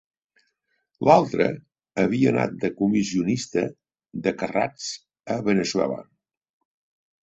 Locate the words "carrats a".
4.43-5.41